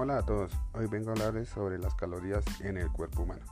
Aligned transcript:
Hola 0.00 0.18
a 0.18 0.22
todos, 0.22 0.52
hoy 0.74 0.86
vengo 0.86 1.08
a 1.08 1.14
hablarles 1.14 1.48
sobre 1.48 1.76
las 1.76 1.92
calorías 1.96 2.44
en 2.60 2.76
el 2.76 2.88
cuerpo 2.88 3.24
humano. 3.24 3.44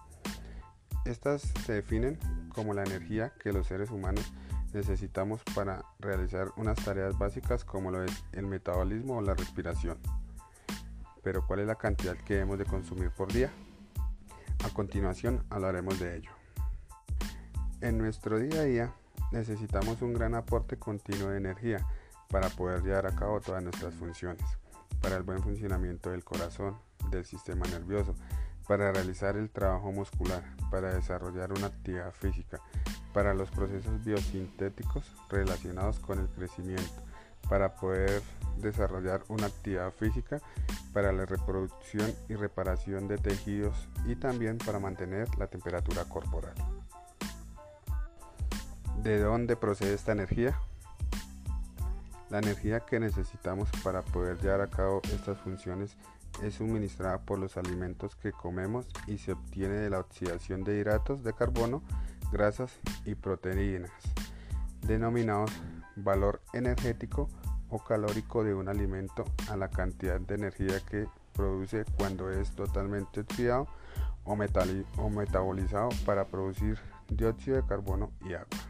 Estas 1.04 1.42
se 1.42 1.72
definen 1.72 2.20
como 2.54 2.72
la 2.72 2.84
energía 2.84 3.32
que 3.40 3.52
los 3.52 3.66
seres 3.66 3.90
humanos 3.90 4.32
necesitamos 4.72 5.42
para 5.56 5.84
realizar 5.98 6.52
unas 6.56 6.78
tareas 6.84 7.18
básicas 7.18 7.64
como 7.64 7.90
lo 7.90 8.04
es 8.04 8.24
el 8.30 8.46
metabolismo 8.46 9.16
o 9.16 9.22
la 9.22 9.34
respiración. 9.34 9.98
Pero 11.24 11.44
¿cuál 11.44 11.58
es 11.58 11.66
la 11.66 11.74
cantidad 11.74 12.16
que 12.16 12.34
debemos 12.34 12.58
de 12.58 12.64
consumir 12.64 13.10
por 13.10 13.32
día? 13.32 13.50
A 14.64 14.68
continuación 14.72 15.44
hablaremos 15.50 15.98
de 15.98 16.18
ello. 16.18 16.30
En 17.80 17.98
nuestro 17.98 18.38
día 18.38 18.60
a 18.60 18.64
día 18.64 18.94
necesitamos 19.32 20.00
un 20.00 20.14
gran 20.14 20.36
aporte 20.36 20.76
continuo 20.76 21.30
de 21.30 21.38
energía 21.38 21.84
para 22.28 22.48
poder 22.50 22.84
llevar 22.84 23.08
a 23.08 23.16
cabo 23.16 23.40
todas 23.40 23.64
nuestras 23.64 23.94
funciones 23.94 24.44
para 25.06 25.18
el 25.18 25.22
buen 25.22 25.40
funcionamiento 25.40 26.10
del 26.10 26.24
corazón, 26.24 26.76
del 27.12 27.24
sistema 27.24 27.64
nervioso, 27.68 28.16
para 28.66 28.90
realizar 28.90 29.36
el 29.36 29.50
trabajo 29.50 29.92
muscular, 29.92 30.42
para 30.68 30.92
desarrollar 30.92 31.52
una 31.52 31.68
actividad 31.68 32.10
física, 32.10 32.60
para 33.14 33.32
los 33.32 33.48
procesos 33.52 34.04
biosintéticos 34.04 35.04
relacionados 35.28 36.00
con 36.00 36.18
el 36.18 36.26
crecimiento, 36.26 37.04
para 37.48 37.76
poder 37.76 38.20
desarrollar 38.56 39.22
una 39.28 39.46
actividad 39.46 39.92
física, 39.92 40.40
para 40.92 41.12
la 41.12 41.24
reproducción 41.24 42.12
y 42.28 42.34
reparación 42.34 43.06
de 43.06 43.18
tejidos 43.18 43.88
y 44.06 44.16
también 44.16 44.58
para 44.58 44.80
mantener 44.80 45.28
la 45.38 45.46
temperatura 45.46 46.02
corporal. 46.06 46.54
¿De 49.04 49.20
dónde 49.20 49.54
procede 49.54 49.94
esta 49.94 50.10
energía? 50.10 50.58
La 52.30 52.38
energía 52.38 52.80
que 52.80 52.98
necesitamos 52.98 53.68
para 53.84 54.02
poder 54.02 54.38
llevar 54.40 54.60
a 54.60 54.66
cabo 54.66 55.00
estas 55.12 55.38
funciones 55.38 55.96
es 56.42 56.54
suministrada 56.54 57.18
por 57.18 57.38
los 57.38 57.56
alimentos 57.56 58.16
que 58.16 58.32
comemos 58.32 58.86
y 59.06 59.18
se 59.18 59.32
obtiene 59.32 59.74
de 59.74 59.90
la 59.90 60.00
oxidación 60.00 60.64
de 60.64 60.78
hidratos 60.78 61.22
de 61.22 61.32
carbono, 61.32 61.82
grasas 62.32 62.72
y 63.04 63.14
proteínas, 63.14 63.92
denominados 64.82 65.52
valor 65.96 66.42
energético 66.52 67.28
o 67.70 67.82
calórico 67.82 68.44
de 68.44 68.54
un 68.54 68.68
alimento 68.68 69.24
a 69.48 69.56
la 69.56 69.68
cantidad 69.68 70.20
de 70.20 70.34
energía 70.34 70.80
que 70.80 71.06
produce 71.32 71.84
cuando 71.96 72.30
es 72.30 72.50
totalmente 72.52 73.20
oxidado 73.20 73.66
o, 74.24 74.32
o 74.32 75.10
metabolizado 75.10 75.88
para 76.04 76.26
producir 76.26 76.78
dióxido 77.08 77.56
de 77.56 77.66
carbono 77.66 78.10
y 78.20 78.34
agua. 78.34 78.65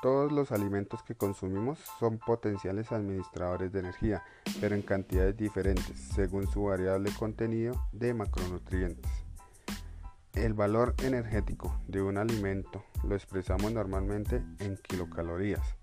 Todos 0.00 0.30
los 0.30 0.52
alimentos 0.52 1.02
que 1.02 1.16
consumimos 1.16 1.80
son 1.98 2.18
potenciales 2.18 2.92
administradores 2.92 3.72
de 3.72 3.80
energía, 3.80 4.22
pero 4.60 4.76
en 4.76 4.82
cantidades 4.82 5.36
diferentes, 5.36 5.98
según 6.14 6.46
su 6.46 6.62
variable 6.64 7.10
contenido 7.18 7.74
de 7.90 8.14
macronutrientes. 8.14 9.10
El 10.34 10.54
valor 10.54 10.94
energético 11.02 11.80
de 11.88 12.00
un 12.00 12.16
alimento 12.16 12.84
lo 13.02 13.16
expresamos 13.16 13.72
normalmente 13.72 14.36
en 14.60 14.76
kilocalorías, 14.76 15.76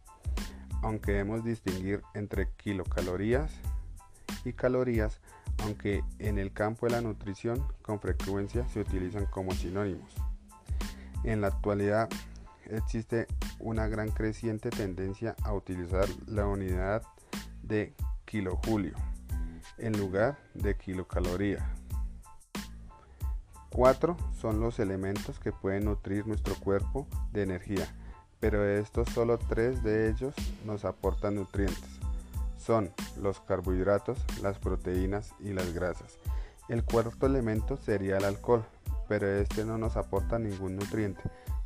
aunque 0.81 1.11
debemos 1.11 1.43
distinguir 1.43 2.01
entre 2.13 2.47
kilocalorías 2.55 3.51
y 4.45 4.53
calorías, 4.53 5.19
aunque 5.61 6.05
en 6.19 6.37
el 6.37 6.53
campo 6.53 6.85
de 6.85 6.93
la 6.93 7.01
nutrición 7.01 7.67
con 7.81 7.99
frecuencia 7.99 8.65
se 8.69 8.79
utilizan 8.79 9.25
como 9.25 9.51
sinónimos. 9.51 10.09
En 11.25 11.41
la 11.41 11.47
actualidad 11.47 12.07
existe 12.69 13.27
una 13.59 13.87
gran 13.87 14.09
creciente 14.09 14.69
tendencia 14.69 15.35
a 15.43 15.53
utilizar 15.53 16.07
la 16.27 16.45
unidad 16.47 17.03
de 17.63 17.93
kilojulio 18.25 18.93
en 19.77 19.97
lugar 19.97 20.37
de 20.53 20.75
kilocaloría. 20.75 21.73
Cuatro 23.69 24.15
son 24.39 24.61
los 24.61 24.79
elementos 24.79 25.39
que 25.39 25.51
pueden 25.51 25.85
nutrir 25.85 26.25
nuestro 26.27 26.55
cuerpo 26.55 27.07
de 27.33 27.43
energía, 27.43 27.87
pero 28.39 28.61
de 28.61 28.79
estos 28.79 29.09
solo 29.09 29.37
tres 29.37 29.83
de 29.83 30.09
ellos 30.09 30.33
nos 30.65 30.85
aportan 30.85 31.35
nutrientes. 31.35 31.99
Son 32.57 32.91
los 33.21 33.41
carbohidratos, 33.41 34.17
las 34.41 34.59
proteínas 34.59 35.33
y 35.39 35.51
las 35.51 35.73
grasas. 35.73 36.17
El 36.69 36.83
cuarto 36.83 37.25
elemento 37.25 37.77
sería 37.77 38.17
el 38.17 38.23
alcohol, 38.23 38.65
pero 39.07 39.27
este 39.27 39.65
no 39.65 39.77
nos 39.77 39.97
aporta 39.97 40.39
ningún 40.39 40.77
nutriente, 40.77 41.21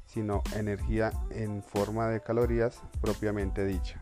sino 0.09 0.42
energía 0.56 1.12
en 1.30 1.62
forma 1.62 2.08
de 2.08 2.22
calorías 2.22 2.81
propiamente 3.00 3.66
dicha. 3.66 4.02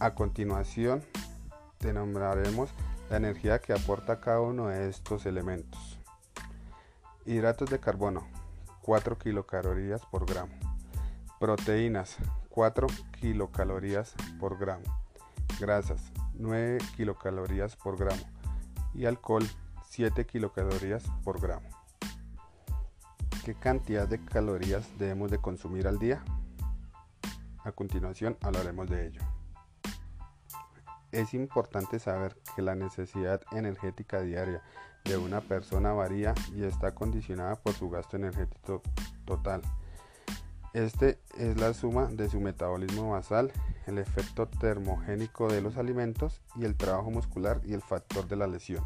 A 0.00 0.14
continuación, 0.14 1.02
denominaremos 1.78 2.70
la 3.08 3.18
energía 3.18 3.60
que 3.60 3.72
aporta 3.72 4.20
cada 4.20 4.40
uno 4.40 4.66
de 4.66 4.88
estos 4.88 5.26
elementos. 5.26 5.98
Hidratos 7.24 7.70
de 7.70 7.78
carbono, 7.78 8.26
4 8.82 9.16
kilocalorías 9.16 10.04
por 10.06 10.26
gramo. 10.26 10.52
Proteínas, 11.38 12.16
4 12.50 12.88
kilocalorías 13.20 14.14
por 14.40 14.58
gramo. 14.58 14.84
Grasas, 15.60 16.00
9 16.34 16.78
kilocalorías 16.96 17.76
por 17.76 17.96
gramo. 17.96 18.22
Y 18.92 19.06
alcohol, 19.06 19.46
7 19.88 20.26
kilocalorías 20.26 21.04
por 21.22 21.40
gramo. 21.40 21.75
¿Qué 23.46 23.54
cantidad 23.54 24.08
de 24.08 24.18
calorías 24.18 24.84
debemos 24.98 25.30
de 25.30 25.38
consumir 25.38 25.86
al 25.86 26.00
día? 26.00 26.20
A 27.62 27.70
continuación 27.70 28.36
hablaremos 28.40 28.90
de 28.90 29.06
ello. 29.06 29.20
Es 31.12 31.32
importante 31.32 32.00
saber 32.00 32.36
que 32.56 32.62
la 32.62 32.74
necesidad 32.74 33.40
energética 33.52 34.20
diaria 34.20 34.64
de 35.04 35.16
una 35.16 35.42
persona 35.42 35.92
varía 35.92 36.34
y 36.56 36.64
está 36.64 36.96
condicionada 36.96 37.54
por 37.54 37.74
su 37.74 37.88
gasto 37.88 38.16
energético 38.16 38.82
total. 39.24 39.62
Este 40.72 41.20
es 41.38 41.56
la 41.56 41.72
suma 41.72 42.06
de 42.06 42.28
su 42.28 42.40
metabolismo 42.40 43.12
basal, 43.12 43.52
el 43.86 43.98
efecto 43.98 44.48
termogénico 44.48 45.46
de 45.46 45.62
los 45.62 45.76
alimentos 45.76 46.42
y 46.56 46.64
el 46.64 46.74
trabajo 46.74 47.12
muscular 47.12 47.60
y 47.64 47.74
el 47.74 47.82
factor 47.82 48.26
de 48.26 48.34
la 48.34 48.48
lesión. 48.48 48.84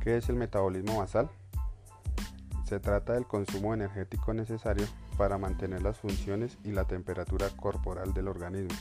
¿Qué 0.00 0.16
es 0.16 0.28
el 0.28 0.34
metabolismo 0.34 0.98
basal? 0.98 1.30
Se 2.72 2.80
trata 2.80 3.12
del 3.12 3.26
consumo 3.26 3.74
energético 3.74 4.32
necesario 4.32 4.86
para 5.18 5.36
mantener 5.36 5.82
las 5.82 5.98
funciones 5.98 6.56
y 6.64 6.72
la 6.72 6.86
temperatura 6.86 7.50
corporal 7.50 8.14
del 8.14 8.28
organismo. 8.28 8.78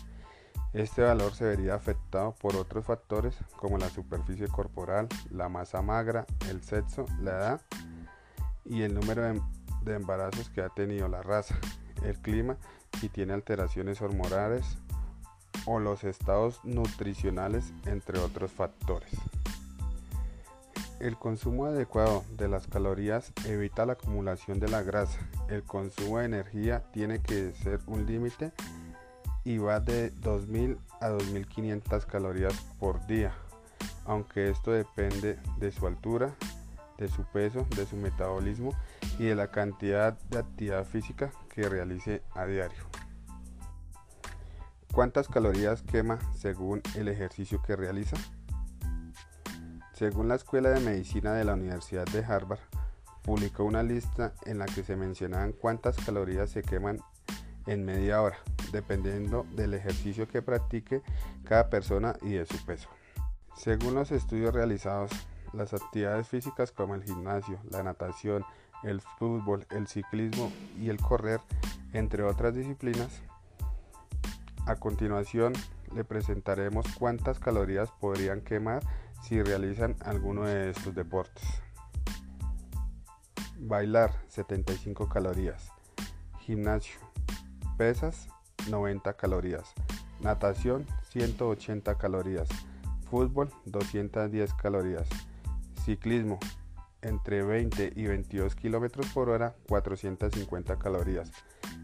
Este 0.72 1.02
valor 1.02 1.36
se 1.36 1.44
vería 1.44 1.76
afectado 1.76 2.34
por 2.36 2.56
otros 2.56 2.86
factores 2.86 3.36
como 3.58 3.78
la 3.78 3.90
superficie 3.90 4.48
corporal, 4.48 5.10
la 5.30 5.50
masa 5.50 5.82
magra, 5.82 6.26
el 6.50 6.64
sexo, 6.64 7.06
la 7.20 7.32
edad 7.32 7.62
y 8.64 8.84
el 8.84 8.94
número 8.94 9.24
de, 9.84 9.94
embarazos 9.94 10.50
que 10.50 10.62
ha 10.62 10.70
tenido 10.70 11.10
la 11.10 11.22
raza, 11.22 11.60
el 12.06 12.18
clima, 12.18 12.56
si 12.98 13.10
tiene 13.10 13.34
alteraciones 13.34 14.02
hormonales 14.02 14.78
o 15.66 15.82
los 15.82 16.06
estados 16.06 16.64
nutricionales, 16.64 17.74
entre 17.86 18.20
otros 18.20 18.54
factores. 18.54 19.12
El 21.02 21.18
consumo 21.18 21.66
adecuado 21.66 22.24
de 22.38 22.48
las 22.48 22.68
calorías 22.68 23.34
evita 23.48 23.88
la 23.88 23.94
acumulación 23.94 24.60
de 24.60 24.70
la 24.70 24.84
grasa. 24.84 25.18
El 25.50 25.64
consumo 25.64 26.20
de 26.20 26.26
energía 26.26 26.84
tiene 26.94 27.24
que 27.24 27.54
ser 27.54 27.80
un 27.88 28.06
límite 28.06 28.52
y 29.44 29.58
va 29.58 29.80
de 29.80 30.12
2000 30.12 30.78
a 31.00 31.10
2500 31.10 32.06
calorías 32.06 32.54
por 32.80 33.04
día, 33.08 33.34
aunque 34.06 34.52
esto 34.52 34.74
depende 34.74 35.40
de 35.58 35.72
su 35.72 35.88
altura, 35.88 36.36
de 37.00 37.08
su 37.08 37.24
peso, 37.24 37.66
de 37.76 37.88
su 37.88 37.96
metabolismo 37.96 38.72
y 39.18 39.26
de 39.26 39.34
la 39.34 39.50
cantidad 39.50 40.14
de 40.30 40.38
actividad 40.38 40.86
física 40.86 41.32
que 41.50 41.68
realice 41.68 42.22
a 42.36 42.46
diario. 42.46 42.84
¿Cuántas 44.94 45.28
calorías 45.28 45.82
quema 45.82 46.20
según 46.38 46.84
el 46.96 47.08
ejercicio 47.08 47.60
que 47.64 47.76
realiza? 47.76 48.18
Según 50.02 50.30
la 50.30 50.34
Escuela 50.34 50.72
de 50.72 50.80
Medicina 50.80 51.34
de 51.34 51.46
la 51.46 51.54
Universidad 51.54 52.08
de 52.08 52.26
Harvard, 52.26 52.58
publicó 53.22 53.66
una 53.66 53.84
lista 53.84 54.34
en 54.48 54.58
la 54.58 54.66
que 54.66 54.82
se 54.82 54.96
mencionaban 54.96 55.52
cuántas 55.52 55.96
calorías 55.96 56.50
se 56.50 56.64
queman 56.64 56.98
en 57.68 57.86
media 57.86 58.20
hora, 58.24 58.38
dependiendo 58.72 59.46
del 59.56 59.76
ejercicio 59.76 60.28
que 60.28 60.42
practique 60.42 61.04
cada 61.44 61.70
persona 61.70 62.16
y 62.24 62.32
de 62.32 62.48
su 62.48 62.66
peso. 62.66 62.90
Según 63.56 63.94
los 63.94 64.12
estudios 64.12 64.56
realizados, 64.56 65.12
las 65.54 65.72
actividades 65.72 66.28
físicas 66.28 66.72
como 66.72 66.96
el 66.96 67.04
gimnasio, 67.04 67.60
la 67.70 67.84
natación, 67.84 68.44
el 68.82 69.02
fútbol, 69.02 69.68
el 69.70 69.86
ciclismo 69.86 70.52
y 70.80 70.90
el 70.90 70.98
correr, 70.98 71.42
entre 71.94 72.24
otras 72.24 72.56
disciplinas, 72.56 73.22
a 74.66 74.78
continuación 74.78 75.54
le 75.94 76.04
presentaremos 76.04 76.88
cuántas 76.98 77.38
calorías 77.38 77.92
podrían 78.00 78.42
quemar 78.42 78.82
si 79.22 79.42
realizan 79.42 79.96
alguno 80.02 80.46
de 80.46 80.72
estos 80.72 80.94
deportes. 80.96 81.44
Bailar 83.58 84.12
75 84.28 85.08
calorías. 85.08 85.72
Gimnasio. 86.40 87.00
Pesas 87.78 88.28
90 88.70 89.14
calorías. 89.14 89.74
Natación 90.20 90.86
180 91.12 91.98
calorías. 91.98 92.50
Fútbol 93.10 93.50
210 93.66 94.54
calorías. 94.56 95.08
Ciclismo 95.84 96.40
entre 97.02 97.44
20 97.44 97.94
y 97.96 98.08
22 98.08 98.56
kilómetros 98.56 99.08
por 99.08 99.30
hora 99.30 99.56
450 99.68 100.78
calorías. 100.78 101.32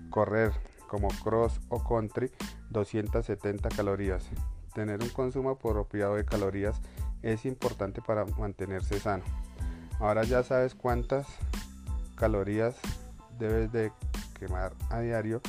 Correr 0.10 0.52
como 0.88 1.10
cross 1.24 1.60
o 1.70 1.84
country 1.84 2.32
270 2.70 3.70
calorías. 3.70 4.26
Tener 4.74 5.02
un 5.02 5.10
consumo 5.10 5.52
apropiado 5.52 6.16
de 6.16 6.26
calorías 6.26 6.80
es 7.28 7.46
importante 7.46 8.02
para 8.02 8.26
mantenerse 8.26 9.00
sano. 9.00 9.24
Ahora 10.00 10.24
ya 10.24 10.44
sabes 10.44 10.76
cuántas 10.76 11.28
calorías 12.16 12.76
debes 13.38 13.72
de 13.72 13.92
quemar 14.40 14.74
a 14.90 15.00
diario 15.00 15.42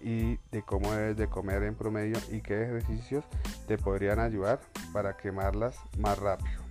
y 0.00 0.38
de 0.50 0.62
cómo 0.64 0.92
debes 0.92 1.16
de 1.16 1.28
comer 1.28 1.62
en 1.64 1.74
promedio 1.74 2.18
y 2.30 2.40
qué 2.40 2.62
ejercicios 2.62 3.24
te 3.66 3.76
podrían 3.76 4.18
ayudar 4.18 4.60
para 4.92 5.16
quemarlas 5.16 5.76
más 5.98 6.18
rápido. 6.18 6.62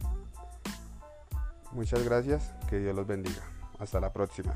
Muchas 1.72 2.04
gracias, 2.04 2.54
que 2.70 2.80
Dios 2.80 2.96
los 2.96 3.06
bendiga. 3.06 3.44
Hasta 3.80 4.00
la 4.00 4.14
próxima. 4.14 4.54